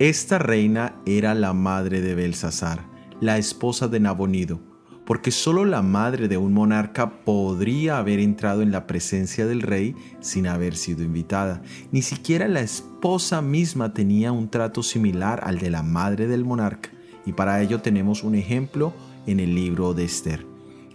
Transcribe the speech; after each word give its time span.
Esta 0.00 0.38
reina 0.38 0.94
era 1.04 1.34
la 1.34 1.52
madre 1.52 2.00
de 2.00 2.14
Belsasar, 2.14 2.86
la 3.20 3.36
esposa 3.36 3.86
de 3.86 4.00
Nabonido, 4.00 4.58
porque 5.04 5.30
solo 5.30 5.66
la 5.66 5.82
madre 5.82 6.26
de 6.26 6.38
un 6.38 6.54
monarca 6.54 7.22
podría 7.22 7.98
haber 7.98 8.18
entrado 8.18 8.62
en 8.62 8.72
la 8.72 8.86
presencia 8.86 9.44
del 9.44 9.60
rey 9.60 9.94
sin 10.20 10.46
haber 10.46 10.74
sido 10.74 11.04
invitada. 11.04 11.60
Ni 11.92 12.00
siquiera 12.00 12.48
la 12.48 12.62
esposa 12.62 13.42
misma 13.42 13.92
tenía 13.92 14.32
un 14.32 14.48
trato 14.48 14.82
similar 14.82 15.42
al 15.44 15.58
de 15.58 15.68
la 15.68 15.82
madre 15.82 16.26
del 16.26 16.46
monarca, 16.46 16.88
y 17.26 17.34
para 17.34 17.60
ello 17.60 17.82
tenemos 17.82 18.24
un 18.24 18.36
ejemplo 18.36 18.94
en 19.26 19.38
el 19.38 19.54
libro 19.54 19.92
de 19.92 20.04
Esther. 20.04 20.46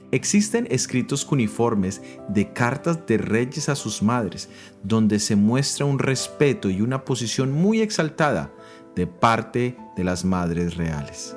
Existen 0.09 0.65
escritos 0.71 1.25
cuneiformes 1.25 2.01
de 2.27 2.51
cartas 2.53 3.05
de 3.05 3.19
reyes 3.19 3.69
a 3.69 3.75
sus 3.75 4.01
madres, 4.01 4.49
donde 4.81 5.19
se 5.19 5.35
muestra 5.35 5.85
un 5.85 5.99
respeto 5.99 6.71
y 6.71 6.81
una 6.81 7.05
posición 7.05 7.51
muy 7.51 7.81
exaltada 7.81 8.49
de 8.95 9.07
parte 9.07 9.77
de 9.95 10.03
las 10.03 10.25
madres 10.25 10.77
reales. 10.77 11.35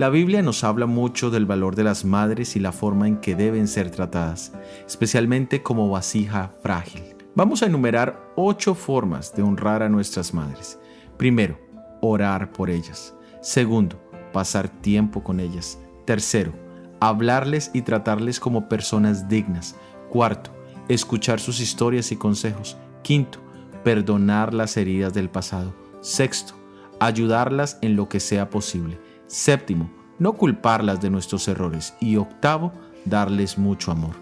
La 0.00 0.08
Biblia 0.08 0.40
nos 0.40 0.64
habla 0.64 0.86
mucho 0.86 1.30
del 1.30 1.44
valor 1.44 1.76
de 1.76 1.84
las 1.84 2.06
madres 2.06 2.56
y 2.56 2.58
la 2.58 2.72
forma 2.72 3.06
en 3.06 3.18
que 3.18 3.34
deben 3.36 3.68
ser 3.68 3.90
tratadas, 3.90 4.52
especialmente 4.86 5.62
como 5.62 5.90
vasija 5.90 6.54
frágil. 6.62 7.16
Vamos 7.34 7.62
a 7.62 7.66
enumerar 7.66 8.32
ocho 8.34 8.74
formas 8.74 9.34
de 9.34 9.42
honrar 9.42 9.82
a 9.82 9.90
nuestras 9.90 10.32
madres. 10.32 10.78
Primero, 11.18 11.58
orar 12.00 12.50
por 12.50 12.70
ellas. 12.70 13.14
Segundo, 13.42 14.00
pasar 14.32 14.70
tiempo 14.70 15.22
con 15.22 15.38
ellas. 15.38 15.78
Tercero, 16.06 16.54
hablarles 16.98 17.70
y 17.74 17.82
tratarles 17.82 18.40
como 18.40 18.70
personas 18.70 19.28
dignas. 19.28 19.76
Cuarto, 20.08 20.50
escuchar 20.94 21.40
sus 21.40 21.60
historias 21.60 22.12
y 22.12 22.16
consejos. 22.16 22.76
Quinto, 23.02 23.38
perdonar 23.84 24.52
las 24.52 24.76
heridas 24.76 25.14
del 25.14 25.30
pasado. 25.30 25.72
Sexto, 26.00 26.54
ayudarlas 26.98 27.78
en 27.82 27.96
lo 27.96 28.08
que 28.08 28.20
sea 28.20 28.50
posible. 28.50 29.00
Séptimo, 29.26 29.90
no 30.18 30.34
culparlas 30.34 31.00
de 31.00 31.10
nuestros 31.10 31.46
errores. 31.48 31.94
Y 32.00 32.16
octavo, 32.16 32.72
darles 33.04 33.56
mucho 33.56 33.92
amor. 33.92 34.16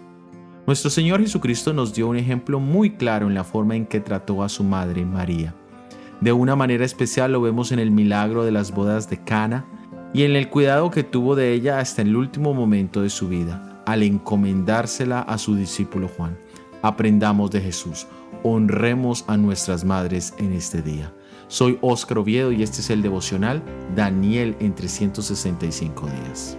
Nuestro 0.67 0.91
Señor 0.91 1.21
Jesucristo 1.21 1.73
nos 1.73 1.93
dio 1.93 2.07
un 2.07 2.17
ejemplo 2.17 2.59
muy 2.59 2.91
claro 2.91 3.27
en 3.27 3.33
la 3.33 3.43
forma 3.43 3.75
en 3.75 3.87
que 3.87 3.99
trató 3.99 4.43
a 4.43 4.49
su 4.49 4.63
madre 4.63 5.03
María. 5.03 5.55
De 6.21 6.31
una 6.31 6.55
manera 6.55 6.85
especial 6.85 7.31
lo 7.31 7.41
vemos 7.41 7.71
en 7.71 7.79
el 7.79 7.91
milagro 7.91 8.43
de 8.43 8.51
las 8.51 8.71
bodas 8.71 9.09
de 9.09 9.23
Cana 9.23 9.65
y 10.13 10.23
en 10.23 10.35
el 10.35 10.49
cuidado 10.49 10.91
que 10.91 11.03
tuvo 11.03 11.35
de 11.35 11.53
ella 11.53 11.79
hasta 11.79 12.01
el 12.01 12.15
último 12.15 12.53
momento 12.53 13.01
de 13.01 13.09
su 13.09 13.29
vida, 13.29 13.81
al 13.85 14.03
encomendársela 14.03 15.21
a 15.21 15.37
su 15.37 15.55
discípulo 15.55 16.07
Juan. 16.07 16.37
Aprendamos 16.81 17.51
de 17.51 17.61
Jesús, 17.61 18.07
honremos 18.43 19.25
a 19.27 19.35
nuestras 19.37 19.83
madres 19.83 20.33
en 20.37 20.53
este 20.53 20.81
día. 20.81 21.13
Soy 21.47 21.77
Óscar 21.81 22.19
Oviedo 22.19 22.51
y 22.51 22.63
este 22.63 22.81
es 22.81 22.89
el 22.89 23.01
devocional 23.01 23.61
Daniel 23.95 24.55
en 24.59 24.75
365 24.75 26.07
días. 26.07 26.57